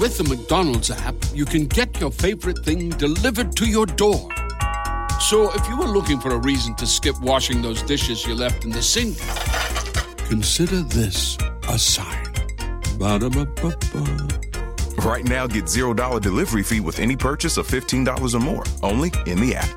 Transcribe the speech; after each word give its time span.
With 0.00 0.16
the 0.16 0.24
McDonald's 0.24 0.90
app, 0.90 1.14
you 1.34 1.44
can 1.44 1.66
get 1.66 2.00
your 2.00 2.10
favorite 2.10 2.64
thing 2.64 2.88
delivered 2.88 3.54
to 3.56 3.66
your 3.66 3.84
door. 3.84 4.30
So 5.20 5.52
if 5.52 5.68
you 5.68 5.76
were 5.76 5.88
looking 5.88 6.18
for 6.18 6.30
a 6.30 6.38
reason 6.38 6.74
to 6.76 6.86
skip 6.86 7.20
washing 7.20 7.60
those 7.60 7.82
dishes 7.82 8.24
you 8.24 8.34
left 8.34 8.64
in 8.64 8.70
the 8.70 8.80
sink, 8.80 9.18
consider 10.26 10.80
this 10.80 11.36
a 11.68 11.78
sign. 11.78 12.32
Ba-da-ba-ba-ba. 12.98 14.28
Right 15.04 15.24
now, 15.26 15.46
get 15.46 15.64
$0 15.64 16.22
delivery 16.22 16.62
fee 16.62 16.80
with 16.80 16.98
any 16.98 17.14
purchase 17.14 17.58
of 17.58 17.68
$15 17.68 18.34
or 18.34 18.40
more, 18.40 18.64
only 18.82 19.12
in 19.26 19.38
the 19.38 19.54
app. 19.54 19.68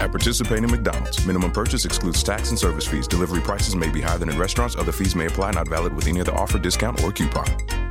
At 0.00 0.10
participating 0.10 0.72
McDonald's, 0.72 1.24
minimum 1.24 1.52
purchase 1.52 1.84
excludes 1.84 2.24
tax 2.24 2.50
and 2.50 2.58
service 2.58 2.88
fees. 2.88 3.06
Delivery 3.06 3.40
prices 3.40 3.76
may 3.76 3.90
be 3.90 4.00
higher 4.00 4.18
than 4.18 4.28
in 4.28 4.36
restaurants. 4.36 4.74
Other 4.74 4.90
fees 4.90 5.14
may 5.14 5.26
apply, 5.26 5.52
not 5.52 5.68
valid 5.68 5.94
with 5.94 6.08
any 6.08 6.20
other 6.20 6.34
offer, 6.34 6.58
discount, 6.58 7.04
or 7.04 7.12
coupon. 7.12 7.81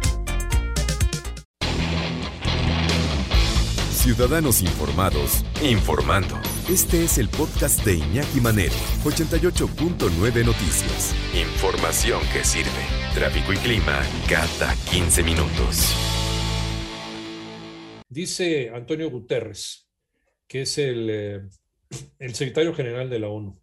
Ciudadanos 4.02 4.64
informados, 4.64 5.46
informando. 5.62 6.42
Este 6.68 7.04
es 7.04 7.20
el 7.20 7.30
podcast 7.30 7.86
de 7.86 7.98
Iñaki 7.98 8.42
Manero, 8.42 8.74
88.9 9.04 10.44
Noticias. 10.44 11.16
Información 11.36 12.20
que 12.34 12.44
sirve. 12.44 12.72
Tráfico 13.14 13.54
y 13.54 13.58
clima 13.58 14.02
cada 14.28 14.74
15 14.90 15.22
minutos. 15.22 15.96
Dice 18.10 18.72
Antonio 18.72 19.12
Guterres, 19.12 19.88
que 20.48 20.64
es 20.64 20.80
el, 20.80 21.08
eh, 21.12 21.42
el 22.18 22.34
secretario 22.34 22.74
general 22.74 23.08
de 23.08 23.20
la 23.20 23.28
ONU, 23.28 23.62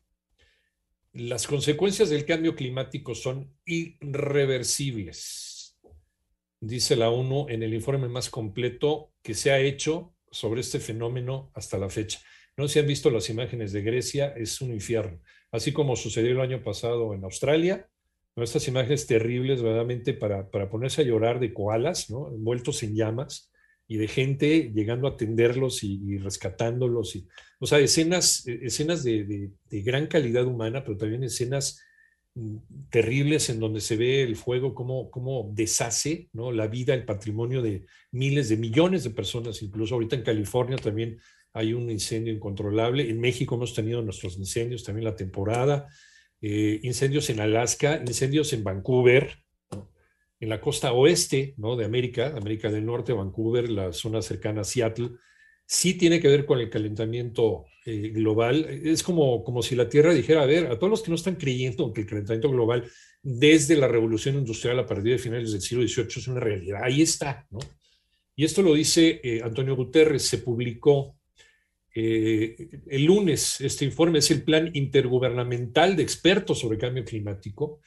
las 1.14 1.48
consecuencias 1.48 2.10
del 2.10 2.24
cambio 2.24 2.54
climático 2.54 3.16
son 3.16 3.52
irreversibles, 3.64 5.76
dice 6.60 6.94
la 6.94 7.10
ONU 7.10 7.46
en 7.48 7.64
el 7.64 7.74
informe 7.74 8.06
más 8.06 8.30
completo 8.30 9.12
que 9.20 9.34
se 9.34 9.50
ha 9.50 9.58
hecho 9.58 10.14
sobre 10.30 10.60
este 10.60 10.80
fenómeno 10.80 11.50
hasta 11.54 11.78
la 11.78 11.88
fecha. 11.88 12.20
No 12.56 12.68
se 12.68 12.80
han 12.80 12.86
visto 12.86 13.10
las 13.10 13.30
imágenes 13.30 13.72
de 13.72 13.82
Grecia, 13.82 14.34
es 14.36 14.60
un 14.60 14.72
infierno. 14.72 15.20
Así 15.52 15.72
como 15.72 15.96
sucedió 15.96 16.32
el 16.32 16.40
año 16.40 16.62
pasado 16.62 17.14
en 17.14 17.24
Australia, 17.24 17.88
¿no? 18.36 18.42
estas 18.42 18.66
imágenes 18.68 19.06
terribles, 19.06 19.62
verdaderamente, 19.62 20.12
para, 20.12 20.50
para 20.50 20.68
ponerse 20.68 21.02
a 21.02 21.04
llorar 21.04 21.40
de 21.40 21.52
koalas, 21.52 22.10
¿no? 22.10 22.28
envueltos 22.28 22.82
en 22.82 22.94
llamas, 22.94 23.52
y 23.90 23.96
de 23.96 24.06
gente 24.06 24.70
llegando 24.74 25.08
a 25.08 25.12
atenderlos 25.12 25.82
y, 25.82 26.18
rescatándolos. 26.18 27.16
Y, 27.16 27.26
o 27.58 27.66
sea, 27.66 27.78
escenas, 27.78 28.46
escenas 28.46 29.02
de, 29.02 29.24
de, 29.24 29.50
de, 29.64 29.82
gran 29.82 30.06
calidad 30.06 30.44
humana, 30.44 30.84
pero 30.84 30.98
también 30.98 31.24
escenas 31.24 31.82
terribles 32.90 33.50
en 33.50 33.60
donde 33.60 33.80
se 33.80 33.96
ve 33.96 34.22
el 34.22 34.36
fuego, 34.36 34.74
cómo, 34.74 35.50
deshace 35.52 36.28
¿no? 36.32 36.52
la 36.52 36.66
vida, 36.66 36.94
el 36.94 37.04
patrimonio 37.04 37.62
de 37.62 37.86
miles, 38.12 38.48
de 38.48 38.56
millones 38.56 39.04
de 39.04 39.10
personas. 39.10 39.62
Incluso 39.62 39.94
ahorita 39.94 40.16
en 40.16 40.22
California 40.22 40.76
también 40.76 41.18
hay 41.52 41.72
un 41.72 41.90
incendio 41.90 42.32
incontrolable. 42.32 43.08
En 43.08 43.20
México 43.20 43.54
hemos 43.54 43.74
tenido 43.74 44.02
nuestros 44.02 44.36
incendios 44.38 44.84
también 44.84 45.04
la 45.04 45.16
temporada. 45.16 45.88
Eh, 46.40 46.80
incendios 46.82 47.30
en 47.30 47.40
Alaska, 47.40 48.02
incendios 48.06 48.52
en 48.52 48.62
Vancouver, 48.62 49.36
en 50.40 50.48
la 50.48 50.60
costa 50.60 50.92
oeste 50.92 51.54
¿no? 51.56 51.76
de 51.76 51.84
América, 51.84 52.34
América 52.36 52.70
del 52.70 52.86
Norte, 52.86 53.12
Vancouver, 53.12 53.68
la 53.68 53.92
zona 53.92 54.22
cercana 54.22 54.60
a 54.60 54.64
Seattle, 54.64 55.10
sí 55.70 55.94
tiene 55.94 56.18
que 56.18 56.28
ver 56.28 56.46
con 56.46 56.60
el 56.60 56.70
calentamiento 56.70 57.66
eh, 57.84 58.08
global. 58.08 58.64
Es 58.64 59.02
como, 59.02 59.44
como 59.44 59.62
si 59.62 59.76
la 59.76 59.86
Tierra 59.86 60.14
dijera, 60.14 60.42
a 60.42 60.46
ver, 60.46 60.66
a 60.66 60.78
todos 60.78 60.90
los 60.90 61.02
que 61.02 61.10
no 61.10 61.14
están 61.14 61.36
creyendo 61.36 61.92
que 61.92 62.00
el 62.00 62.06
calentamiento 62.06 62.50
global 62.50 62.90
desde 63.22 63.76
la 63.76 63.86
revolución 63.86 64.36
industrial 64.36 64.78
a 64.78 64.86
partir 64.86 65.12
de 65.12 65.18
finales 65.18 65.52
del 65.52 65.60
siglo 65.60 65.86
XVIII 65.86 66.08
es 66.08 66.28
una 66.28 66.40
realidad, 66.40 66.80
ahí 66.82 67.02
está, 67.02 67.46
¿no? 67.50 67.58
Y 68.34 68.44
esto 68.44 68.62
lo 68.62 68.72
dice 68.72 69.20
eh, 69.22 69.42
Antonio 69.44 69.76
Guterres, 69.76 70.22
se 70.22 70.38
publicó 70.38 71.18
eh, 71.94 72.70
el 72.86 73.04
lunes, 73.04 73.60
este 73.60 73.84
informe 73.84 74.20
es 74.20 74.30
el 74.30 74.44
Plan 74.44 74.70
Intergubernamental 74.72 75.96
de 75.96 76.02
Expertos 76.02 76.60
sobre 76.60 76.78
Cambio 76.78 77.04
Climático, 77.04 77.80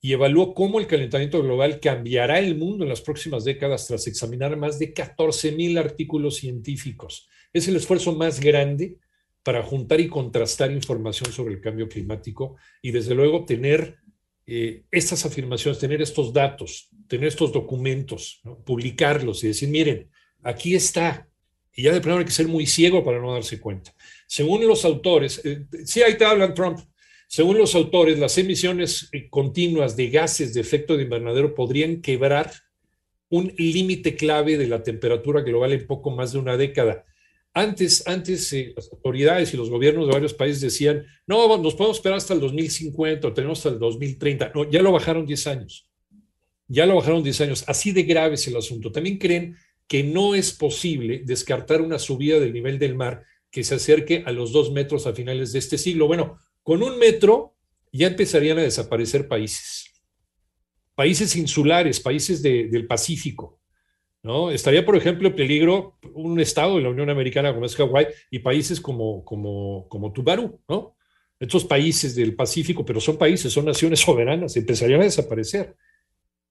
y 0.00 0.12
evaluó 0.12 0.54
cómo 0.54 0.80
el 0.80 0.86
calentamiento 0.86 1.42
global 1.42 1.78
cambiará 1.78 2.38
el 2.38 2.56
mundo 2.56 2.84
en 2.84 2.88
las 2.88 3.02
próximas 3.02 3.44
décadas 3.44 3.86
tras 3.86 4.06
examinar 4.06 4.56
más 4.56 4.78
de 4.78 4.92
14 4.92 5.52
mil 5.52 5.76
artículos 5.76 6.36
científicos. 6.36 7.28
Es 7.52 7.68
el 7.68 7.76
esfuerzo 7.76 8.14
más 8.14 8.40
grande 8.40 8.96
para 9.42 9.62
juntar 9.62 10.00
y 10.00 10.08
contrastar 10.08 10.70
información 10.70 11.32
sobre 11.32 11.54
el 11.54 11.60
cambio 11.60 11.88
climático 11.88 12.56
y 12.80 12.92
desde 12.92 13.14
luego 13.14 13.44
tener 13.44 13.98
eh, 14.46 14.84
estas 14.90 15.24
afirmaciones, 15.26 15.78
tener 15.78 16.00
estos 16.00 16.32
datos, 16.32 16.88
tener 17.06 17.28
estos 17.28 17.52
documentos, 17.52 18.40
publicarlos 18.64 19.44
y 19.44 19.48
decir, 19.48 19.68
miren, 19.68 20.10
aquí 20.42 20.74
está. 20.74 21.28
Y 21.72 21.82
ya 21.82 21.92
de 21.92 22.00
primero 22.00 22.18
hay 22.18 22.24
que 22.24 22.32
ser 22.32 22.48
muy 22.48 22.66
ciego 22.66 23.04
para 23.04 23.20
no 23.20 23.32
darse 23.32 23.60
cuenta. 23.60 23.94
Según 24.26 24.66
los 24.66 24.84
autores, 24.84 25.40
eh, 25.44 25.66
sí, 25.84 26.02
ahí 26.02 26.16
te 26.16 26.24
hablan 26.24 26.54
Trump, 26.54 26.80
según 27.30 27.58
los 27.58 27.76
autores, 27.76 28.18
las 28.18 28.36
emisiones 28.38 29.08
eh, 29.12 29.28
continuas 29.30 29.94
de 29.94 30.10
gases 30.10 30.52
de 30.52 30.60
efecto 30.60 30.96
de 30.96 31.04
invernadero 31.04 31.54
podrían 31.54 32.02
quebrar 32.02 32.50
un 33.28 33.54
límite 33.56 34.16
clave 34.16 34.58
de 34.58 34.66
la 34.66 34.82
temperatura 34.82 35.42
global 35.42 35.72
en 35.72 35.86
poco 35.86 36.10
más 36.10 36.32
de 36.32 36.40
una 36.40 36.56
década. 36.56 37.04
Antes, 37.54 38.04
antes 38.08 38.52
eh, 38.52 38.72
las 38.74 38.90
autoridades 38.92 39.54
y 39.54 39.56
los 39.56 39.70
gobiernos 39.70 40.08
de 40.08 40.12
varios 40.12 40.34
países 40.34 40.60
decían, 40.60 41.06
no, 41.24 41.56
nos 41.58 41.76
podemos 41.76 41.98
esperar 41.98 42.18
hasta 42.18 42.34
el 42.34 42.40
2050 42.40 43.28
o 43.28 43.32
tenemos 43.32 43.58
hasta 43.58 43.68
el 43.68 43.78
2030. 43.78 44.50
No, 44.52 44.68
ya 44.68 44.82
lo 44.82 44.90
bajaron 44.90 45.24
10 45.24 45.46
años. 45.46 45.88
Ya 46.66 46.84
lo 46.84 46.96
bajaron 46.96 47.22
10 47.22 47.42
años. 47.42 47.64
Así 47.68 47.92
de 47.92 48.02
grave 48.02 48.34
es 48.34 48.48
el 48.48 48.56
asunto. 48.56 48.90
También 48.90 49.18
creen 49.18 49.54
que 49.86 50.02
no 50.02 50.34
es 50.34 50.52
posible 50.52 51.22
descartar 51.24 51.80
una 51.80 52.00
subida 52.00 52.40
del 52.40 52.52
nivel 52.52 52.80
del 52.80 52.96
mar 52.96 53.22
que 53.52 53.62
se 53.62 53.76
acerque 53.76 54.24
a 54.26 54.32
los 54.32 54.50
dos 54.50 54.72
metros 54.72 55.06
a 55.06 55.12
finales 55.12 55.52
de 55.52 55.60
este 55.60 55.78
siglo. 55.78 56.08
Bueno, 56.08 56.36
con 56.70 56.84
un 56.84 57.00
metro 57.00 57.56
ya 57.90 58.06
empezarían 58.06 58.60
a 58.60 58.62
desaparecer 58.62 59.26
países. 59.26 59.92
Países 60.94 61.34
insulares, 61.34 61.98
países 61.98 62.42
de, 62.42 62.68
del 62.68 62.86
Pacífico. 62.86 63.58
¿no? 64.22 64.52
Estaría, 64.52 64.86
por 64.86 64.96
ejemplo, 64.96 65.26
en 65.26 65.34
peligro 65.34 65.98
un 66.14 66.38
estado 66.38 66.76
de 66.76 66.82
la 66.82 66.90
Unión 66.90 67.10
Americana 67.10 67.52
como 67.52 67.66
es 67.66 67.74
Hawái 67.74 68.06
y 68.30 68.38
países 68.38 68.80
como, 68.80 69.24
como, 69.24 69.88
como 69.88 70.12
Tuvalu, 70.12 70.60
¿no? 70.68 70.94
Estos 71.40 71.64
países 71.64 72.14
del 72.14 72.36
Pacífico, 72.36 72.84
pero 72.84 73.00
son 73.00 73.18
países, 73.18 73.52
son 73.52 73.64
naciones 73.64 73.98
soberanas, 74.06 74.56
empezarían 74.56 75.00
a 75.00 75.06
desaparecer. 75.06 75.74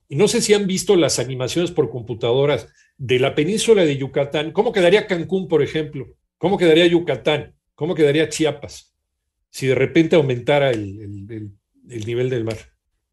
Y 0.10 0.18
no 0.18 0.28
sé 0.28 0.42
si 0.42 0.54
han 0.54 0.68
visto 0.68 0.98
las 0.98 1.20
animaciones 1.20 1.72
por 1.72 1.90
computadoras 1.90 2.68
de 2.98 3.20
la 3.20 3.36
península 3.36 3.86
de 3.86 3.96
Yucatán. 3.96 4.52
¿Cómo 4.52 4.74
quedaría 4.74 5.08
Cancún, 5.08 5.48
por 5.48 5.64
ejemplo? 5.64 6.08
¿Cómo 6.38 6.58
quedaría 6.58 6.88
Yucatán? 6.88 7.56
¿Cómo 7.74 7.96
quedaría 7.96 8.28
Chiapas? 8.28 8.90
Si 9.50 9.68
de 9.68 9.76
repente 9.76 10.16
aumentara 10.16 10.72
el, 10.72 11.28
el, 11.30 11.52
el, 11.90 12.06
nivel 12.06 12.30
del 12.30 12.44
mar. 12.44 12.58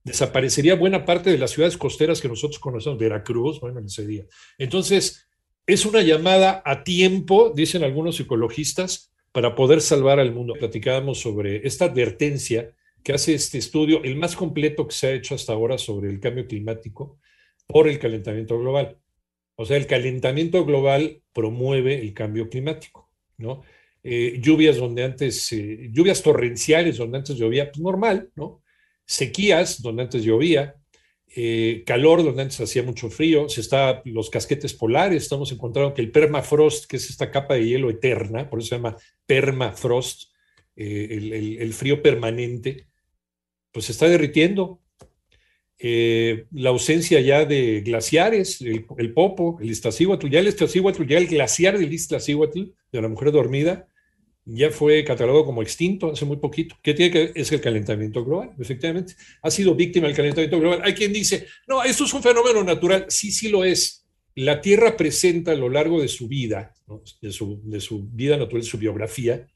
Desaparecería 0.04 0.74
buena 0.74 1.04
parte 1.04 1.30
de 1.30 1.38
las 1.38 1.50
ciudades 1.50 1.76
costeras 1.76 2.20
que 2.20 2.28
nosotros 2.28 2.58
conocemos, 2.58 2.98
Veracruz, 2.98 3.60
bueno, 3.60 3.80
en 3.80 3.86
ese 3.86 4.06
día. 4.06 4.24
Entonces, 4.58 5.26
es 5.66 5.84
una 5.84 6.02
llamada 6.02 6.62
a 6.64 6.84
tiempo, 6.84 7.52
dicen 7.54 7.82
algunos 7.82 8.16
psicologistas, 8.16 9.12
para 9.32 9.54
poder 9.54 9.82
salvar 9.82 10.18
al 10.18 10.32
mundo. 10.32 10.54
Platicábamos 10.54 11.20
sobre 11.20 11.66
esta 11.66 11.86
advertencia 11.86 12.74
que 13.02 13.12
hace 13.12 13.34
este 13.34 13.58
estudio, 13.58 14.02
el 14.02 14.16
más 14.16 14.34
completo 14.34 14.88
que 14.88 14.94
se 14.94 15.08
ha 15.08 15.12
hecho 15.12 15.34
hasta 15.34 15.52
ahora 15.52 15.76
sobre 15.76 16.08
el 16.08 16.20
cambio 16.20 16.46
climático 16.46 17.18
por 17.66 17.86
el 17.86 17.98
calentamiento 17.98 18.58
global. 18.58 18.98
O 19.56 19.66
sea, 19.66 19.76
el 19.76 19.86
calentamiento 19.86 20.64
global 20.64 21.22
promueve 21.32 22.00
el 22.00 22.14
cambio 22.14 22.48
climático, 22.48 23.10
¿no? 23.36 23.62
Eh, 24.08 24.38
lluvias 24.40 24.76
donde 24.76 25.02
antes, 25.02 25.50
eh, 25.50 25.88
lluvias 25.90 26.22
torrenciales 26.22 26.96
donde 26.96 27.18
antes 27.18 27.36
llovía, 27.36 27.72
pues 27.72 27.80
normal, 27.80 28.30
¿no? 28.36 28.62
Sequías 29.04 29.82
donde 29.82 30.04
antes 30.04 30.22
llovía, 30.22 30.76
eh, 31.34 31.82
calor 31.84 32.22
donde 32.22 32.42
antes 32.42 32.60
hacía 32.60 32.84
mucho 32.84 33.10
frío, 33.10 33.48
se 33.48 33.62
está 33.62 34.02
los 34.04 34.30
casquetes 34.30 34.74
polares, 34.74 35.24
estamos 35.24 35.50
encontrando 35.50 35.92
que 35.92 36.02
el 36.02 36.12
permafrost, 36.12 36.86
que 36.86 36.98
es 36.98 37.10
esta 37.10 37.32
capa 37.32 37.54
de 37.54 37.66
hielo 37.66 37.90
eterna, 37.90 38.48
por 38.48 38.60
eso 38.60 38.68
se 38.68 38.74
llama 38.76 38.96
permafrost, 39.26 40.30
el, 40.76 41.32
el, 41.32 41.72
frío 41.72 42.00
permanente, 42.00 42.86
pues 43.72 43.86
se 43.86 43.92
está 43.92 44.08
derritiendo. 44.08 44.82
La 45.80 46.68
ausencia 46.70 47.20
ya 47.20 47.44
de 47.44 47.80
glaciares, 47.80 48.60
el, 48.60 48.86
el 48.98 49.12
Popo, 49.12 49.58
el 49.60 49.70
Iztaccíhuatl, 49.70 50.28
ya 50.28 50.38
el 50.38 50.48
Iztaccíhuatl, 50.48 51.06
ya 51.06 51.18
el 51.18 51.26
glaciar 51.26 51.76
del 51.76 51.92
Iztaccíhuatl, 51.92 52.62
de 52.92 53.02
la 53.02 53.08
mujer 53.08 53.32
dormida, 53.32 53.88
ya 54.46 54.70
fue 54.70 55.02
catalogado 55.04 55.44
como 55.44 55.60
extinto 55.60 56.12
hace 56.12 56.24
muy 56.24 56.36
poquito. 56.36 56.76
¿Qué 56.80 56.94
tiene 56.94 57.12
que 57.12 57.18
ver? 57.18 57.32
Es 57.34 57.50
el 57.50 57.60
calentamiento 57.60 58.24
global, 58.24 58.52
efectivamente. 58.58 59.14
Ha 59.42 59.50
sido 59.50 59.74
víctima 59.74 60.06
del 60.06 60.14
calentamiento 60.16 60.60
global. 60.60 60.80
Hay 60.84 60.94
quien 60.94 61.12
dice, 61.12 61.48
no, 61.66 61.82
esto 61.82 62.04
es 62.04 62.14
un 62.14 62.22
fenómeno 62.22 62.62
natural. 62.62 63.06
Sí, 63.08 63.32
sí 63.32 63.48
lo 63.48 63.64
es. 63.64 64.06
La 64.36 64.60
Tierra 64.60 64.96
presenta 64.96 65.50
a 65.50 65.56
lo 65.56 65.68
largo 65.68 66.00
de 66.00 66.06
su 66.06 66.28
vida, 66.28 66.74
de, 67.20 67.32
su, 67.32 67.60
de 67.64 67.80
su 67.80 68.08
vida 68.08 68.36
natural, 68.36 68.62
su 68.62 68.78
biografía, 68.78 69.48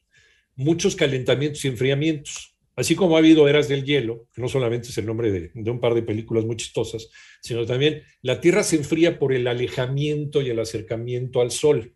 muchos 0.57 0.97
calentamientos 0.97 1.65
y 1.65 1.69
enfriamientos. 1.69 2.57
Así 2.75 2.97
como 2.97 3.15
ha 3.15 3.21
habido 3.21 3.47
eras 3.47 3.69
del 3.69 3.85
hielo, 3.85 4.27
que 4.35 4.43
no 4.43 4.49
solamente 4.49 4.89
es 4.89 4.99
el 4.99 5.07
nombre 5.07 5.31
de, 5.31 5.51
de, 5.55 5.71
un 5.71 5.81
par 5.81 5.95
de 5.95 6.03
películas 6.03 6.45
muy 6.45 6.57
chistosas, 6.57 7.11
sino 7.43 7.65
también 7.65 8.03
la 8.23 8.41
Tierra 8.41 8.65
se 8.65 8.77
enfría 8.77 9.21
por 9.21 9.33
el 9.33 9.47
alejamiento 9.47 10.43
y 10.43 10.51
el 10.51 10.59
acercamiento 10.59 11.43
al 11.43 11.53
Sol. 11.53 11.95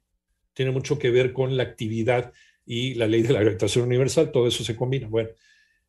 Tiene 0.52 0.70
mucho 0.70 0.99
que 0.99 1.11
ver 1.11 1.32
con 1.32 1.56
la 1.56 1.64
actividad 1.64 2.32
y 2.67 2.95
la 2.95 3.07
ley 3.07 3.23
de 3.23 3.33
la 3.33 3.41
gravitación 3.41 3.87
universal, 3.87 4.33
todo 4.33 4.47
eso 4.47 4.65
se 4.65 4.77
combina. 4.77 5.09
Bueno, 5.09 5.31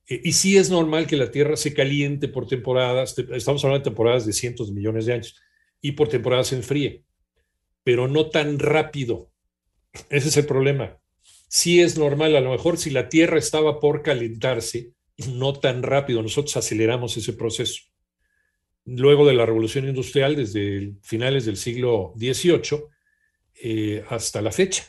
eh, 0.08 0.22
y 0.24 0.34
sí 0.34 0.58
es 0.58 0.70
normal 0.70 1.08
que 1.08 1.18
la 1.18 1.32
Tierra 1.32 1.56
se 1.56 1.74
caliente 1.74 2.28
por 2.28 2.48
temporadas, 2.48 3.18
estamos 3.18 3.64
hablando 3.64 3.84
de 3.84 3.90
temporadas 3.92 4.26
de 4.26 4.34
cientos 4.34 4.68
de 4.68 4.74
millones 4.74 5.06
de 5.06 5.14
años, 5.14 5.36
y 5.82 5.94
por 5.94 6.08
temporadas 6.08 6.48
se 6.48 6.56
enfríe, 6.56 7.04
pero 7.84 8.08
no 8.08 8.30
tan 8.30 8.60
rápido. 8.60 9.32
Ese 10.10 10.30
es 10.30 10.38
el 10.38 10.46
problema 10.46 11.00
sí 11.56 11.82
es 11.82 11.98
normal, 11.98 12.36
a 12.36 12.42
lo 12.42 12.52
mejor 12.52 12.78
si 12.78 12.90
la 12.90 13.08
Tierra 13.08 13.38
estaba 13.38 13.80
por 13.80 14.02
calentarse, 14.02 14.92
no 15.30 15.54
tan 15.54 15.84
rápido, 15.84 16.22
nosotros 16.22 16.58
aceleramos 16.58 17.16
ese 17.18 17.32
proceso. 17.32 17.84
Luego 18.84 19.26
de 19.26 19.34
la 19.34 19.46
revolución 19.46 19.88
industrial, 19.88 20.36
desde 20.36 20.96
finales 21.02 21.46
del 21.46 21.58
siglo 21.58 22.14
XVIII 22.18 22.84
eh, 23.64 24.04
hasta 24.10 24.42
la 24.42 24.52
fecha, 24.52 24.84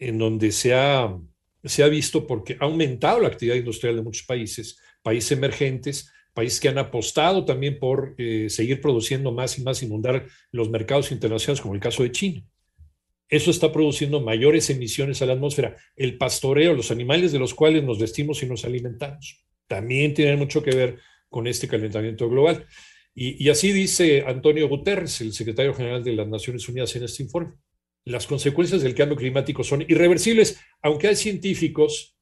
en 0.00 0.18
donde 0.18 0.50
se 0.50 0.74
ha, 0.74 1.16
se 1.62 1.84
ha 1.84 1.88
visto 1.88 2.26
porque 2.26 2.56
ha 2.58 2.64
aumentado 2.64 3.20
la 3.20 3.28
actividad 3.28 3.54
industrial 3.54 3.94
de 3.94 4.02
muchos 4.02 4.26
países, 4.26 4.80
países 5.02 5.30
emergentes, 5.30 6.10
países 6.34 6.58
que 6.58 6.68
han 6.68 6.78
apostado 6.78 7.44
también 7.44 7.78
por 7.78 8.16
eh, 8.18 8.50
seguir 8.50 8.80
produciendo 8.80 9.30
más 9.30 9.56
y 9.58 9.62
más, 9.62 9.82
inundar 9.84 10.26
los 10.50 10.68
mercados 10.68 11.12
internacionales, 11.12 11.60
como 11.60 11.74
el 11.74 11.80
caso 11.80 12.02
de 12.02 12.10
China 12.10 12.44
eso 13.30 13.52
está 13.52 13.72
produciendo 13.72 14.20
mayores 14.20 14.68
emisiones 14.70 15.22
a 15.22 15.26
la 15.26 15.34
atmósfera. 15.34 15.76
El 15.96 16.18
pastoreo, 16.18 16.74
los 16.74 16.90
animales 16.90 17.30
de 17.30 17.38
los 17.38 17.54
cuales 17.54 17.84
nos 17.84 18.00
vestimos 18.00 18.42
y 18.42 18.46
nos 18.46 18.64
alimentamos, 18.64 19.46
también 19.68 20.12
tienen 20.14 20.38
mucho 20.38 20.62
que 20.62 20.74
ver 20.74 20.98
con 21.28 21.46
este 21.46 21.68
calentamiento 21.68 22.28
global. 22.28 22.66
Y, 23.14 23.48
así 23.48 23.72
dice 23.72 24.24
Antonio 24.26 24.68
Guterres, 24.68 25.20
el 25.20 25.32
secretario 25.32 25.74
general 25.74 26.02
de 26.02 26.14
las 26.14 26.26
Naciones 26.26 26.68
Unidas 26.68 26.94
en 26.96 27.04
este 27.04 27.22
informe. 27.22 27.54
Las 28.04 28.26
consecuencias 28.26 28.82
del 28.82 28.94
cambio 28.94 29.16
climático 29.16 29.62
son 29.62 29.82
irreversibles, 29.82 30.60
aunque 30.82 31.08
hay 31.08 31.16
científicos 31.16 32.16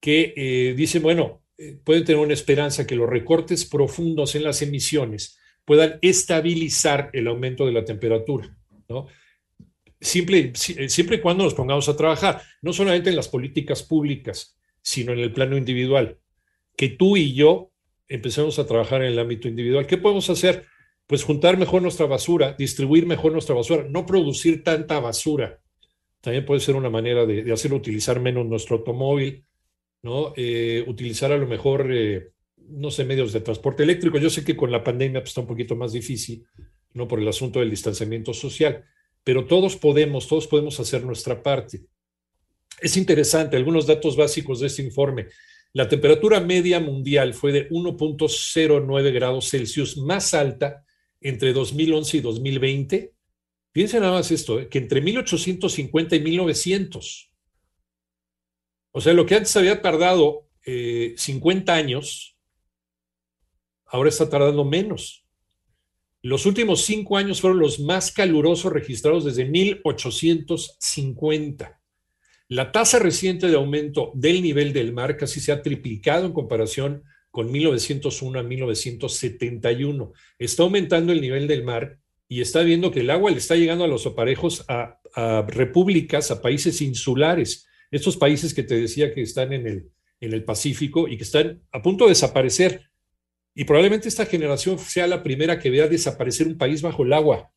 que 0.00 0.34
eh, 0.36 0.74
dicen, 0.76 1.02
bueno, 1.02 1.44
eh, 1.56 1.78
pueden 1.84 2.04
tener 2.04 2.20
una 2.20 2.34
esperanza 2.34 2.86
que 2.86 2.96
los 2.96 3.08
recortes 3.08 3.64
profundos 3.64 4.34
en 4.34 4.42
las 4.42 4.60
emisiones 4.60 5.38
puedan 5.64 5.98
estabilizar 6.02 7.10
el 7.12 7.28
aumento 7.28 7.64
de 7.64 7.72
la 7.72 7.84
temperatura, 7.84 8.56
¿no? 8.88 9.06
Simple, 10.00 10.52
eh, 10.76 10.88
siempre 10.88 11.16
y 11.16 11.20
cuando 11.20 11.44
nos 11.44 11.54
pongamos 11.54 11.88
a 11.88 11.96
trabajar, 11.96 12.42
no 12.60 12.72
solamente 12.72 13.08
en 13.08 13.16
las 13.16 13.28
políticas 13.28 13.82
públicas, 13.82 14.58
sino 14.82 15.12
en 15.12 15.20
el 15.20 15.32
plano 15.32 15.56
individual. 15.56 16.18
Que 16.76 16.90
tú 16.90 17.16
y 17.16 17.32
yo 17.32 17.72
empecemos 18.08 18.58
a 18.58 18.66
trabajar 18.66 19.02
en 19.02 19.12
el 19.12 19.18
ámbito 19.18 19.48
individual. 19.48 19.86
¿Qué 19.86 19.96
podemos 19.96 20.28
hacer? 20.28 20.66
Pues 21.06 21.22
juntar 21.22 21.58
mejor 21.58 21.82
nuestra 21.82 22.06
basura, 22.06 22.54
distribuir 22.58 23.06
mejor 23.06 23.32
nuestra 23.32 23.54
basura, 23.54 23.86
no 23.88 24.06
producir 24.06 24.64
tanta 24.64 25.00
basura. 25.00 25.60
También 26.20 26.44
puede 26.46 26.60
ser 26.60 26.76
una 26.76 26.88
manera 26.88 27.26
de, 27.26 27.52
hacer 27.52 27.74
utilizar 27.74 28.20
menos 28.20 28.46
nuestro 28.46 28.76
automóvil, 28.76 29.44
¿no? 30.02 30.32
Eh, 30.36 30.84
utilizar 30.86 31.32
a 31.32 31.36
lo 31.36 31.46
mejor, 31.46 31.90
eh, 31.92 32.30
no 32.56 32.90
sé, 32.90 33.04
medios 33.04 33.32
de 33.32 33.40
transporte 33.40 33.82
eléctrico. 33.82 34.18
Yo 34.18 34.30
sé 34.30 34.44
que 34.44 34.56
con 34.56 34.70
la 34.70 34.82
pandemia 34.82 35.20
pues, 35.20 35.30
está 35.30 35.42
un 35.42 35.46
poquito 35.46 35.76
más 35.76 35.92
difícil, 35.92 36.46
¿no? 36.94 37.06
Por 37.06 37.20
el 37.20 37.28
asunto 37.28 37.60
del 37.60 37.70
distanciamiento 37.70 38.32
social 38.32 38.84
pero 39.24 39.46
todos 39.46 39.76
podemos, 39.76 40.28
todos 40.28 40.46
podemos 40.46 40.78
hacer 40.78 41.02
nuestra 41.02 41.42
parte. 41.42 41.80
Es 42.80 42.96
interesante, 42.96 43.56
algunos 43.56 43.86
datos 43.86 44.16
básicos 44.16 44.60
de 44.60 44.66
este 44.66 44.82
informe. 44.82 45.28
La 45.72 45.88
temperatura 45.88 46.38
media 46.40 46.78
mundial 46.78 47.32
fue 47.32 47.50
de 47.50 47.68
1.09 47.70 49.12
grados 49.12 49.48
Celsius, 49.48 49.96
más 49.96 50.34
alta 50.34 50.83
entre 51.24 51.52
2011 51.52 52.18
y 52.18 52.20
2020. 52.20 53.12
Piensen 53.72 54.02
nada 54.02 54.12
más 54.12 54.30
esto, 54.30 54.60
¿eh? 54.60 54.68
que 54.68 54.78
entre 54.78 55.00
1850 55.00 56.14
y 56.14 56.20
1900. 56.20 57.32
O 58.92 59.00
sea, 59.00 59.12
lo 59.12 59.26
que 59.26 59.34
antes 59.34 59.56
había 59.56 59.82
tardado 59.82 60.48
50 60.64 61.76
eh, 61.76 61.80
años, 61.80 62.38
ahora 63.86 64.10
está 64.10 64.30
tardando 64.30 64.64
menos. 64.64 65.26
Los 66.22 66.46
últimos 66.46 66.84
cinco 66.84 67.16
años 67.16 67.40
fueron 67.40 67.58
los 67.58 67.80
más 67.80 68.12
calurosos 68.12 68.72
registrados 68.72 69.24
desde 69.24 69.46
1850. 69.46 71.80
La 72.48 72.70
tasa 72.70 72.98
reciente 72.98 73.48
de 73.48 73.56
aumento 73.56 74.12
del 74.14 74.42
nivel 74.42 74.72
del 74.72 74.92
mar 74.92 75.16
casi 75.16 75.40
se 75.40 75.52
ha 75.52 75.62
triplicado 75.62 76.26
en 76.26 76.32
comparación 76.32 77.02
con 77.34 77.50
1901 77.50 78.38
a 78.38 78.42
1971. 78.44 80.12
Está 80.38 80.62
aumentando 80.62 81.12
el 81.12 81.20
nivel 81.20 81.48
del 81.48 81.64
mar 81.64 81.98
y 82.28 82.40
está 82.40 82.62
viendo 82.62 82.92
que 82.92 83.00
el 83.00 83.10
agua 83.10 83.32
le 83.32 83.38
está 83.38 83.56
llegando 83.56 83.82
a 83.82 83.88
los 83.88 84.06
aparejos 84.06 84.64
a, 84.68 85.00
repúblicas, 85.48 86.30
a 86.30 86.40
países 86.40 86.80
insulares, 86.80 87.66
estos 87.90 88.16
países 88.16 88.54
que 88.54 88.62
te 88.62 88.76
decía 88.76 89.12
que 89.12 89.22
están 89.22 89.52
en 89.52 89.66
el, 89.66 89.90
en 90.20 90.32
el 90.32 90.44
Pacífico 90.44 91.08
y 91.08 91.16
que 91.16 91.24
están 91.24 91.60
a 91.72 91.82
punto 91.82 92.04
de 92.04 92.10
desaparecer. 92.10 92.82
Y 93.52 93.64
probablemente 93.64 94.06
esta 94.06 94.26
generación 94.26 94.78
sea 94.78 95.08
la 95.08 95.24
primera 95.24 95.58
que 95.58 95.70
vea 95.70 95.88
desaparecer 95.88 96.46
un 96.46 96.56
país 96.56 96.82
bajo 96.82 97.02
el 97.02 97.12
agua. 97.12 97.50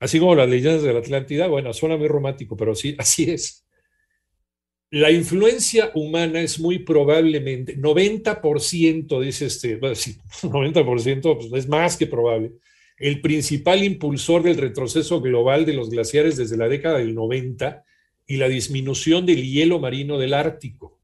Así 0.00 0.18
como 0.18 0.34
las 0.34 0.48
leyendas 0.48 0.82
de 0.82 0.94
la 0.94 1.00
Atlántida, 1.00 1.46
bueno, 1.46 1.74
suena 1.74 1.98
muy 1.98 2.08
romántico, 2.08 2.56
pero 2.56 2.74
sí, 2.74 2.96
así 2.98 3.30
es. 3.30 3.66
La 4.92 5.10
influencia 5.10 5.90
humana 5.94 6.42
es 6.42 6.60
muy 6.60 6.80
probablemente, 6.80 7.78
90%, 7.78 9.22
dice 9.22 9.46
este, 9.46 9.80
sí, 9.94 10.18
90% 10.42 11.38
pues 11.38 11.50
es 11.64 11.66
más 11.66 11.96
que 11.96 12.06
probable, 12.06 12.52
el 12.98 13.22
principal 13.22 13.82
impulsor 13.82 14.42
del 14.42 14.58
retroceso 14.58 15.22
global 15.22 15.64
de 15.64 15.72
los 15.72 15.88
glaciares 15.88 16.36
desde 16.36 16.58
la 16.58 16.68
década 16.68 16.98
del 16.98 17.14
90 17.14 17.82
y 18.26 18.36
la 18.36 18.48
disminución 18.48 19.24
del 19.24 19.42
hielo 19.42 19.78
marino 19.78 20.18
del 20.18 20.34
Ártico 20.34 21.00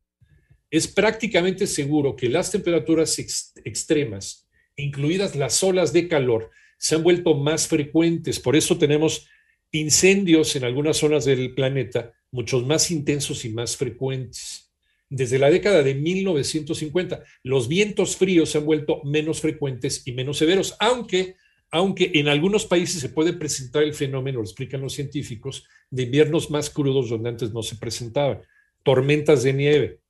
es 0.70 0.86
prácticamente 0.86 1.66
seguro 1.66 2.14
que 2.14 2.28
las 2.28 2.52
temperaturas 2.52 3.18
extremas, 3.18 4.46
incluidas 4.76 5.34
las 5.34 5.62
olas 5.62 5.94
de 5.94 6.08
calor, 6.08 6.50
se 6.76 6.94
han 6.94 7.02
vuelto 7.02 7.34
más 7.34 7.66
frecuentes. 7.66 8.38
Por 8.38 8.54
eso 8.54 8.76
tenemos 8.76 9.26
incendios 9.72 10.56
en 10.56 10.64
algunas 10.64 10.96
zonas 10.96 11.24
del 11.24 11.54
planeta 11.54 12.12
muchos 12.30 12.66
más 12.66 12.90
intensos 12.90 13.44
y 13.44 13.50
más 13.50 13.76
frecuentes. 13.76 14.72
Desde 15.10 15.38
la 15.38 15.50
década 15.50 15.82
de 15.82 15.94
1950, 15.94 17.24
los 17.42 17.68
vientos 17.68 18.16
fríos 18.16 18.50
se 18.50 18.58
han 18.58 18.66
vuelto 18.66 19.02
menos 19.04 19.40
frecuentes 19.40 20.06
y 20.06 20.12
menos 20.12 20.36
severos, 20.36 20.76
aunque, 20.80 21.36
aunque 21.70 22.10
en 22.14 22.28
algunos 22.28 22.66
países 22.66 23.00
se 23.00 23.08
puede 23.08 23.32
presentar 23.32 23.82
el 23.82 23.94
fenómeno, 23.94 24.38
lo 24.38 24.44
explican 24.44 24.82
los 24.82 24.92
científicos, 24.92 25.66
de 25.90 26.02
inviernos 26.02 26.50
más 26.50 26.68
crudos 26.68 27.08
donde 27.08 27.30
antes 27.30 27.52
no 27.52 27.62
se 27.62 27.76
presentaban, 27.76 28.42
tormentas 28.82 29.42
de 29.42 29.52
nieve 29.54 30.00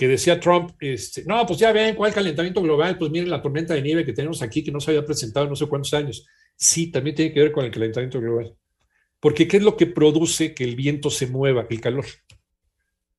que 0.00 0.08
decía 0.08 0.40
Trump, 0.40 0.70
este, 0.80 1.24
no, 1.26 1.44
pues 1.44 1.58
ya 1.58 1.72
ven 1.72 1.94
cuál 1.94 2.14
calentamiento 2.14 2.62
global, 2.62 2.96
pues 2.96 3.10
miren 3.10 3.28
la 3.28 3.42
tormenta 3.42 3.74
de 3.74 3.82
nieve 3.82 4.02
que 4.02 4.14
tenemos 4.14 4.40
aquí 4.40 4.64
que 4.64 4.72
no 4.72 4.80
se 4.80 4.92
había 4.92 5.04
presentado 5.04 5.44
en 5.44 5.50
no 5.50 5.56
sé 5.56 5.66
cuántos 5.66 5.92
años. 5.92 6.26
Sí, 6.60 6.88
también 6.88 7.16
tiene 7.16 7.32
que 7.32 7.40
ver 7.40 7.52
con 7.52 7.64
el 7.64 7.70
calentamiento 7.70 8.20
global. 8.20 8.54
Porque 9.18 9.48
¿qué 9.48 9.56
es 9.56 9.62
lo 9.62 9.78
que 9.78 9.86
produce 9.86 10.54
que 10.54 10.64
el 10.64 10.76
viento 10.76 11.08
se 11.08 11.26
mueva? 11.26 11.66
El 11.70 11.80
calor. 11.80 12.04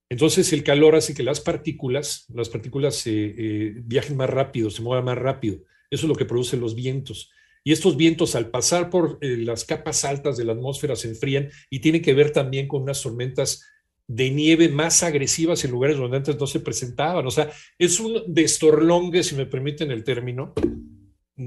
Entonces 0.09 0.53
el 0.53 0.63
calor 0.63 0.95
hace 0.95 1.15
que 1.15 1.23
las 1.23 1.41
partículas, 1.41 2.25
las 2.33 2.49
partículas 2.49 3.05
eh, 3.07 3.33
eh, 3.35 3.73
viajen 3.83 4.15
más 4.15 4.29
rápido, 4.29 4.69
se 4.69 4.83
muevan 4.83 5.05
más 5.05 5.17
rápido. 5.17 5.57
Eso 5.89 6.05
es 6.05 6.09
lo 6.09 6.15
que 6.15 6.25
produce 6.25 6.55
los 6.55 6.75
vientos. 6.75 7.31
Y 7.63 7.71
estos 7.71 7.97
vientos 7.97 8.35
al 8.35 8.51
pasar 8.51 8.91
por 8.91 9.17
eh, 9.21 9.37
las 9.37 9.65
capas 9.65 10.05
altas 10.05 10.37
de 10.37 10.45
la 10.45 10.53
atmósfera 10.53 10.95
se 10.95 11.07
enfrían 11.09 11.49
y 11.69 11.79
tiene 11.79 12.01
que 12.01 12.13
ver 12.13 12.31
también 12.31 12.67
con 12.67 12.83
unas 12.83 13.01
tormentas 13.01 13.65
de 14.07 14.29
nieve 14.29 14.69
más 14.69 15.01
agresivas 15.01 15.63
en 15.65 15.71
lugares 15.71 15.97
donde 15.97 16.17
antes 16.17 16.39
no 16.39 16.45
se 16.45 16.59
presentaban. 16.59 17.25
O 17.25 17.31
sea, 17.31 17.49
es 17.79 17.99
un 17.99 18.21
destorlongue, 18.27 19.23
si 19.23 19.35
me 19.35 19.47
permiten 19.47 19.89
el 19.89 20.03
término, 20.03 20.53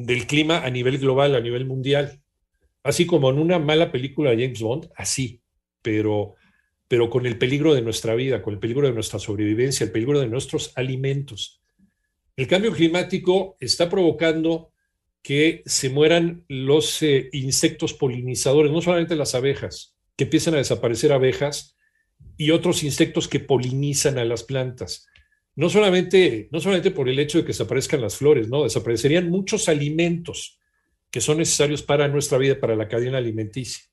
del 0.03 0.27
clima 0.27 0.65
a 0.65 0.71
nivel 0.71 0.99
global, 0.99 1.35
a 1.35 1.41
nivel 1.41 1.67
mundial. 1.67 2.21
Así 2.83 3.07
como 3.07 3.31
en 3.31 3.39
una 3.39 3.59
mala 3.59 3.93
película 3.93 4.31
de 4.31 4.43
James 4.43 4.61
Bond, 4.61 4.91
así, 4.97 5.41
pero, 5.81 6.35
pero 6.89 7.09
con 7.09 7.27
el 7.27 7.39
peligro 7.39 7.75
de 7.75 7.83
nuestra 7.83 8.15
vida, 8.15 8.43
con 8.43 8.55
el 8.55 8.61
peligro 8.61 8.87
de 8.87 8.93
nuestra 8.93 9.19
sobrevivencia, 9.19 9.85
el 9.85 9.93
peligro 9.93 10.21
de 10.21 10.29
nuestros 10.29 10.73
alimentos. 10.77 11.63
El 12.37 12.49
cambio 12.49 12.73
climático 12.73 13.57
está 13.61 13.89
provocando 13.89 14.73
que 15.23 15.63
se 15.65 15.89
mueran 15.89 16.45
los 16.49 17.03
eh, 17.03 17.31
insectos 17.33 17.95
polinizadores, 17.95 18.73
no 18.73 18.83
solamente 18.83 19.17
las 19.17 19.35
abejas, 19.35 19.97
que 20.17 20.25
empiezan 20.25 20.55
a 20.55 20.59
desaparecer 20.59 21.13
abejas, 21.13 21.77
y 22.37 22.51
otros 22.51 22.83
insectos 22.83 23.29
que 23.29 23.41
polinizan 23.41 24.19
a 24.19 24.25
las 24.25 24.43
plantas. 24.43 25.07
No 25.57 25.69
solamente, 25.69 26.49
no 26.51 26.61
solamente 26.61 26.91
por 26.91 27.09
el 27.09 27.19
hecho 27.19 27.39
de 27.39 27.45
que 27.45 27.49
desaparezcan 27.49 28.01
las 28.01 28.17
flores, 28.17 28.49
no, 28.49 28.65
desaparecerían 28.65 29.31
muchos 29.31 29.69
alimentos 29.69 30.59
que 31.11 31.21
son 31.21 31.39
necesarios 31.39 31.83
para 31.83 32.09
nuestra 32.09 32.39
vida, 32.39 32.59
para 32.59 32.75
la 32.75 32.89
cadena 32.89 33.19
alimenticia. 33.19 33.85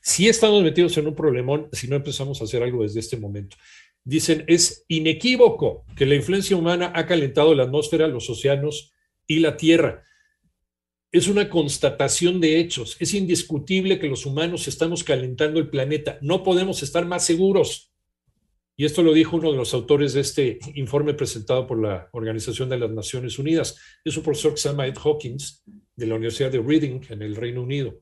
Si 0.00 0.28
estamos 0.28 0.62
metidos 0.62 0.96
en 0.96 1.08
un 1.08 1.14
problemón 1.14 1.68
si 1.72 1.88
no 1.88 1.96
empezamos 1.96 2.40
a 2.40 2.44
hacer 2.44 2.62
algo 2.62 2.82
desde 2.82 3.00
este 3.00 3.16
momento. 3.16 3.56
Dicen, 4.04 4.44
es 4.46 4.84
inequívoco 4.88 5.84
que 5.96 6.06
la 6.06 6.14
influencia 6.14 6.56
humana 6.56 6.92
ha 6.94 7.06
calentado 7.06 7.54
la 7.54 7.64
atmósfera, 7.64 8.06
los 8.06 8.30
océanos 8.30 8.92
y 9.26 9.40
la 9.40 9.56
Tierra. 9.56 10.04
Es 11.10 11.28
una 11.28 11.50
constatación 11.50 12.40
de 12.40 12.60
hechos. 12.60 12.96
Es 13.00 13.14
indiscutible 13.14 13.98
que 13.98 14.08
los 14.08 14.24
humanos 14.24 14.68
estamos 14.68 15.04
calentando 15.04 15.58
el 15.58 15.68
planeta. 15.68 16.18
No 16.22 16.42
podemos 16.42 16.82
estar 16.82 17.04
más 17.04 17.26
seguros. 17.26 17.92
Y 18.80 18.84
esto 18.84 19.02
lo 19.02 19.12
dijo 19.12 19.36
uno 19.36 19.50
de 19.50 19.56
los 19.56 19.74
autores 19.74 20.12
de 20.12 20.20
este 20.20 20.60
informe 20.76 21.12
presentado 21.12 21.66
por 21.66 21.82
la 21.82 22.08
Organización 22.12 22.68
de 22.68 22.78
las 22.78 22.90
Naciones 22.92 23.36
Unidas. 23.36 23.76
Es 24.04 24.16
un 24.16 24.22
profesor 24.22 24.52
que 24.52 24.60
se 24.60 24.68
llama 24.68 24.86
Ed 24.86 24.94
Hawkins, 25.04 25.64
de 25.96 26.06
la 26.06 26.14
Universidad 26.14 26.52
de 26.52 26.62
Reading, 26.62 27.00
en 27.08 27.22
el 27.22 27.34
Reino 27.34 27.60
Unido. 27.60 27.98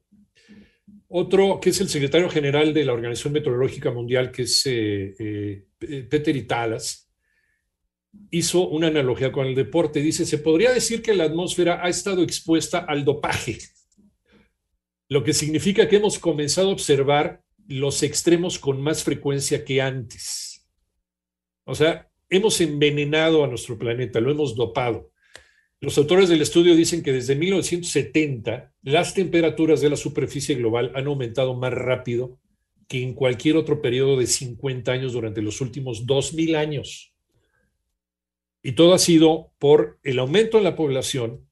Otro, 1.08 1.60
que 1.62 1.70
es 1.70 1.80
el 1.80 1.88
secretario 1.88 2.28
general 2.28 2.74
de 2.74 2.84
la 2.84 2.92
Organización 2.92 3.32
Meteorológica 3.32 3.90
Mundial, 3.90 4.30
que 4.30 4.42
es 4.42 4.66
eh, 4.66 5.14
eh, 5.18 5.64
Peter 6.10 6.36
Italas, 6.36 7.10
hizo 8.30 8.68
una 8.68 8.88
analogía 8.88 9.32
con 9.32 9.46
el 9.46 9.54
deporte. 9.54 10.02
Dice, 10.02 10.26
se 10.26 10.36
podría 10.36 10.72
decir 10.72 11.00
que 11.00 11.14
la 11.14 11.24
atmósfera 11.24 11.82
ha 11.82 11.88
estado 11.88 12.22
expuesta 12.22 12.80
al 12.80 13.02
dopaje, 13.02 13.56
lo 15.08 15.24
que 15.24 15.32
significa 15.32 15.88
que 15.88 15.96
hemos 15.96 16.18
comenzado 16.18 16.68
a 16.68 16.72
observar 16.72 17.40
los 17.66 18.02
extremos 18.02 18.58
con 18.58 18.82
más 18.82 19.02
frecuencia 19.02 19.64
que 19.64 19.80
antes. 19.80 20.55
O 21.66 21.74
sea, 21.74 22.08
hemos 22.30 22.60
envenenado 22.60 23.44
a 23.44 23.48
nuestro 23.48 23.76
planeta, 23.76 24.20
lo 24.20 24.30
hemos 24.30 24.54
dopado. 24.54 25.10
Los 25.80 25.98
autores 25.98 26.28
del 26.28 26.40
estudio 26.40 26.74
dicen 26.74 27.02
que 27.02 27.12
desde 27.12 27.34
1970 27.34 28.72
las 28.82 29.14
temperaturas 29.14 29.80
de 29.80 29.90
la 29.90 29.96
superficie 29.96 30.54
global 30.54 30.92
han 30.94 31.06
aumentado 31.06 31.54
más 31.54 31.72
rápido 31.72 32.38
que 32.88 33.02
en 33.02 33.14
cualquier 33.14 33.56
otro 33.56 33.82
periodo 33.82 34.16
de 34.16 34.26
50 34.26 34.92
años 34.92 35.12
durante 35.12 35.42
los 35.42 35.60
últimos 35.60 36.06
2.000 36.06 36.56
años. 36.56 37.12
Y 38.62 38.72
todo 38.72 38.94
ha 38.94 38.98
sido 38.98 39.52
por 39.58 39.98
el 40.04 40.20
aumento 40.20 40.58
en 40.58 40.64
la 40.64 40.76
población. 40.76 41.48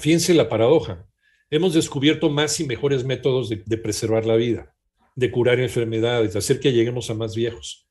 Fíjense 0.00 0.32
la 0.32 0.48
paradoja. 0.48 1.06
Hemos 1.50 1.74
descubierto 1.74 2.30
más 2.30 2.60
y 2.60 2.64
mejores 2.64 3.04
métodos 3.04 3.48
de, 3.50 3.78
preservar 3.78 4.26
la 4.26 4.36
vida, 4.36 4.74
de 5.16 5.30
curar 5.30 5.60
enfermedades, 5.60 6.32
de 6.32 6.38
hacer 6.38 6.60
que 6.60 6.72
lleguemos 6.72 7.10
a 7.10 7.14
más 7.14 7.36
viejos. 7.36 7.87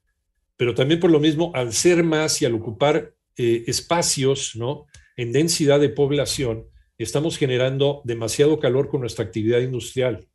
Pero 0.58 0.74
también 0.74 1.00
por 1.00 1.12
lo 1.12 1.20
mismo, 1.20 1.52
al 1.56 1.72
ser 1.72 2.04
más 2.04 2.42
y 2.42 2.46
al 2.46 2.56
ocupar 2.56 3.14
eh, 3.38 3.64
espacios, 3.68 4.56
¿no? 4.56 4.88
en 5.16 5.32
densidad 5.32 5.80
de 5.80 5.90
población, 5.90 6.68
estamos 6.98 7.38
generando 7.38 8.02
demasiado 8.04 8.60
calor 8.60 8.90
con 8.90 9.02
nuestra 9.02 9.26
actividad 9.26 9.60
industrial. 9.60 10.28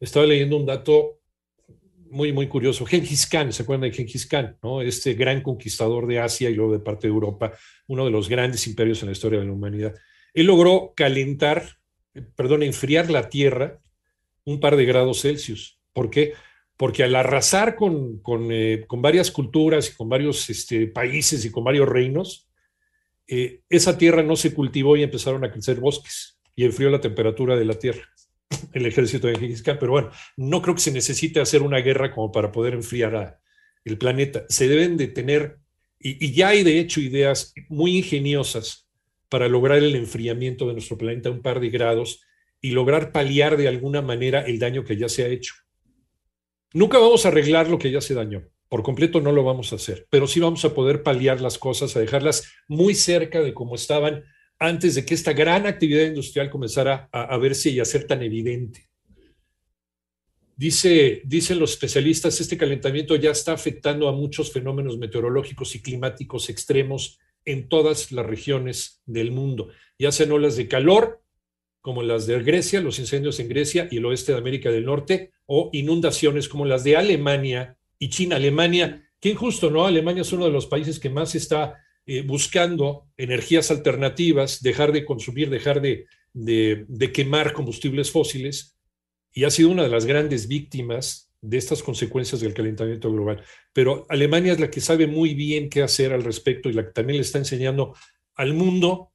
Estaba 0.00 0.26
leyendo 0.26 0.56
un 0.56 0.66
dato 0.66 1.20
muy, 2.10 2.32
muy 2.32 2.46
curioso. 2.46 2.84
Genghis 2.84 3.26
Khan, 3.26 3.52
¿se 3.52 3.62
acuerdan 3.62 3.88
de 3.88 3.96
Genghis 3.96 4.26
Khan? 4.26 4.58
Este 4.84 5.14
gran 5.14 5.42
conquistador 5.42 6.06
de 6.06 6.20
Asia 6.20 6.50
y 6.50 6.54
luego 6.54 6.72
de 6.72 6.78
parte 6.78 7.06
de 7.06 7.12
Europa, 7.12 7.52
uno 7.86 8.04
de 8.04 8.10
los 8.10 8.28
grandes 8.28 8.66
imperios 8.66 9.02
en 9.02 9.06
la 9.06 9.12
historia 9.12 9.40
de 9.40 9.46
la 9.46 9.52
humanidad. 9.52 9.94
Él 10.34 10.46
logró 10.46 10.92
calentar, 10.94 11.78
perdón, 12.36 12.62
enfriar 12.62 13.10
la 13.10 13.28
Tierra 13.28 13.80
un 14.44 14.60
par 14.60 14.76
de 14.76 14.84
grados 14.84 15.22
Celsius. 15.22 15.78
¿Por 15.92 16.10
qué? 16.10 16.32
Porque 16.82 17.04
al 17.04 17.14
arrasar 17.14 17.76
con, 17.76 18.18
con, 18.22 18.48
eh, 18.50 18.86
con 18.88 19.00
varias 19.00 19.30
culturas 19.30 19.88
y 19.88 19.94
con 19.94 20.08
varios 20.08 20.50
este, 20.50 20.88
países 20.88 21.44
y 21.44 21.50
con 21.52 21.62
varios 21.62 21.88
reinos, 21.88 22.50
eh, 23.28 23.60
esa 23.68 23.96
tierra 23.96 24.24
no 24.24 24.34
se 24.34 24.52
cultivó 24.52 24.96
y 24.96 25.04
empezaron 25.04 25.44
a 25.44 25.52
crecer 25.52 25.78
bosques 25.78 26.40
y 26.56 26.64
enfrió 26.64 26.90
la 26.90 27.00
temperatura 27.00 27.54
de 27.54 27.64
la 27.66 27.74
tierra. 27.74 28.02
El 28.72 28.84
ejército 28.84 29.28
de 29.28 29.38
Genghis 29.38 29.62
Khan, 29.62 29.76
pero 29.78 29.92
bueno, 29.92 30.10
no 30.36 30.60
creo 30.60 30.74
que 30.74 30.80
se 30.80 30.90
necesite 30.90 31.40
hacer 31.40 31.62
una 31.62 31.78
guerra 31.78 32.12
como 32.12 32.32
para 32.32 32.50
poder 32.50 32.74
enfriar 32.74 33.38
el 33.84 33.96
planeta. 33.96 34.44
Se 34.48 34.66
deben 34.66 34.96
de 34.96 35.06
tener, 35.06 35.58
y, 36.00 36.26
y 36.26 36.32
ya 36.32 36.48
hay 36.48 36.64
de 36.64 36.80
hecho 36.80 37.00
ideas 37.00 37.54
muy 37.68 37.98
ingeniosas 37.98 38.88
para 39.28 39.46
lograr 39.46 39.78
el 39.78 39.94
enfriamiento 39.94 40.66
de 40.66 40.72
nuestro 40.72 40.98
planeta 40.98 41.28
a 41.28 41.32
un 41.32 41.42
par 41.42 41.60
de 41.60 41.70
grados 41.70 42.22
y 42.60 42.72
lograr 42.72 43.12
paliar 43.12 43.56
de 43.56 43.68
alguna 43.68 44.02
manera 44.02 44.40
el 44.40 44.58
daño 44.58 44.82
que 44.82 44.96
ya 44.96 45.08
se 45.08 45.22
ha 45.22 45.28
hecho. 45.28 45.61
Nunca 46.74 46.98
vamos 46.98 47.24
a 47.24 47.28
arreglar 47.28 47.68
lo 47.68 47.78
que 47.78 47.90
ya 47.90 48.00
se 48.00 48.14
dañó, 48.14 48.44
por 48.68 48.82
completo 48.82 49.20
no 49.20 49.32
lo 49.32 49.44
vamos 49.44 49.72
a 49.72 49.76
hacer, 49.76 50.06
pero 50.08 50.26
sí 50.26 50.40
vamos 50.40 50.64
a 50.64 50.74
poder 50.74 51.02
paliar 51.02 51.40
las 51.40 51.58
cosas, 51.58 51.94
a 51.94 52.00
dejarlas 52.00 52.50
muy 52.68 52.94
cerca 52.94 53.42
de 53.42 53.52
como 53.52 53.74
estaban 53.74 54.24
antes 54.58 54.94
de 54.94 55.04
que 55.04 55.14
esta 55.14 55.32
gran 55.32 55.66
actividad 55.66 56.06
industrial 56.06 56.48
comenzara 56.48 57.08
a, 57.12 57.36
verse 57.36 57.70
y 57.70 57.80
a 57.80 57.84
ser 57.84 58.06
tan 58.06 58.22
evidente. 58.22 58.88
Dice, 60.56 61.22
dicen 61.24 61.58
los 61.58 61.72
especialistas, 61.72 62.40
este 62.40 62.56
calentamiento 62.56 63.16
ya 63.16 63.32
está 63.32 63.52
afectando 63.52 64.08
a 64.08 64.12
muchos 64.12 64.52
fenómenos 64.52 64.98
meteorológicos 64.98 65.74
y 65.74 65.82
climáticos 65.82 66.48
extremos 66.48 67.18
en 67.44 67.68
todas 67.68 68.12
las 68.12 68.24
regiones 68.24 69.02
del 69.04 69.32
mundo, 69.32 69.68
ya 69.98 70.12
sean 70.12 70.30
olas 70.30 70.56
de 70.56 70.68
calor, 70.68 71.21
como 71.82 72.02
las 72.02 72.26
de 72.26 72.40
Grecia, 72.42 72.80
los 72.80 72.98
incendios 73.00 73.38
en 73.40 73.48
Grecia 73.48 73.88
y 73.90 73.98
el 73.98 74.06
oeste 74.06 74.32
de 74.32 74.38
América 74.38 74.70
del 74.70 74.86
Norte, 74.86 75.32
o 75.46 75.68
inundaciones 75.72 76.48
como 76.48 76.64
las 76.64 76.84
de 76.84 76.96
Alemania 76.96 77.76
y 77.98 78.08
China, 78.08 78.36
Alemania, 78.36 79.04
qué 79.20 79.30
injusto, 79.30 79.70
¿no? 79.70 79.84
Alemania 79.84 80.22
es 80.22 80.32
uno 80.32 80.46
de 80.46 80.52
los 80.52 80.66
países 80.66 80.98
que 80.98 81.10
más 81.10 81.34
está 81.34 81.74
eh, 82.06 82.22
buscando 82.22 83.06
energías 83.16 83.70
alternativas, 83.70 84.62
dejar 84.62 84.92
de 84.92 85.04
consumir, 85.04 85.50
dejar 85.50 85.80
de, 85.80 86.06
de, 86.32 87.12
quemar 87.12 87.52
combustibles 87.52 88.10
fósiles, 88.10 88.76
y 89.32 89.44
ha 89.44 89.50
sido 89.50 89.70
una 89.70 89.84
de 89.84 89.88
las 89.88 90.06
grandes 90.06 90.48
víctimas 90.48 91.30
de 91.40 91.58
estas 91.58 91.82
consecuencias 91.82 92.40
del 92.40 92.54
calentamiento 92.54 93.10
global. 93.10 93.42
Pero 93.72 94.06
Alemania 94.08 94.52
es 94.52 94.60
la 94.60 94.70
que 94.70 94.80
sabe 94.80 95.06
muy 95.06 95.34
bien 95.34 95.68
qué 95.68 95.82
hacer 95.82 96.12
al 96.12 96.22
respecto 96.22 96.68
y 96.68 96.72
la 96.72 96.84
que 96.84 96.92
también 96.92 97.16
le 97.16 97.22
está 97.22 97.38
enseñando 97.38 97.94
al 98.34 98.54
mundo 98.54 99.11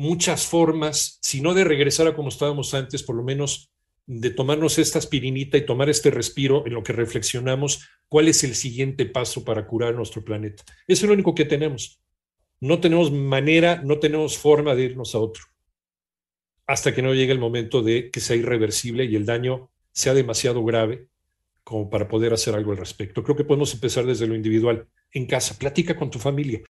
muchas 0.00 0.46
formas, 0.46 1.18
si 1.22 1.40
no 1.40 1.54
de 1.54 1.64
regresar 1.64 2.06
a 2.06 2.14
como 2.14 2.28
estábamos 2.28 2.74
antes, 2.74 3.02
por 3.02 3.16
lo 3.16 3.22
menos 3.22 3.70
de 4.06 4.30
tomarnos 4.30 4.78
esta 4.78 4.98
aspirinita 4.98 5.56
y 5.56 5.66
tomar 5.66 5.88
este 5.88 6.10
respiro 6.10 6.66
en 6.66 6.74
lo 6.74 6.82
que 6.82 6.92
reflexionamos 6.92 7.88
cuál 8.08 8.28
es 8.28 8.42
el 8.42 8.54
siguiente 8.54 9.06
paso 9.06 9.44
para 9.44 9.66
curar 9.66 9.94
nuestro 9.94 10.24
planeta. 10.24 10.64
Es 10.88 11.02
lo 11.02 11.12
único 11.12 11.34
que 11.34 11.44
tenemos. 11.44 12.00
No 12.60 12.80
tenemos 12.80 13.12
manera, 13.12 13.82
no 13.84 13.98
tenemos 13.98 14.36
forma 14.36 14.74
de 14.74 14.84
irnos 14.84 15.14
a 15.14 15.18
otro 15.18 15.44
hasta 16.70 16.94
que 16.94 17.02
no 17.02 17.14
llegue 17.14 17.32
el 17.32 17.40
momento 17.40 17.82
de 17.82 18.12
que 18.12 18.20
sea 18.20 18.36
irreversible 18.36 19.04
y 19.04 19.16
el 19.16 19.26
daño 19.26 19.72
sea 19.90 20.14
demasiado 20.14 20.64
grave 20.64 21.08
como 21.64 21.90
para 21.90 22.06
poder 22.06 22.32
hacer 22.32 22.54
algo 22.54 22.70
al 22.70 22.78
respecto. 22.78 23.24
Creo 23.24 23.36
que 23.36 23.42
podemos 23.42 23.74
empezar 23.74 24.06
desde 24.06 24.28
lo 24.28 24.36
individual, 24.36 24.86
en 25.10 25.26
casa. 25.26 25.58
Platica 25.58 25.96
con 25.96 26.12
tu 26.12 26.20
familia. 26.20 26.62